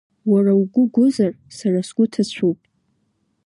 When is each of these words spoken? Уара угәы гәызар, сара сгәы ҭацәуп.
Уара 0.31 0.51
угәы 0.61 0.83
гәызар, 0.93 1.33
сара 1.57 1.79
сгәы 1.87 2.05
ҭацәуп. 2.11 2.59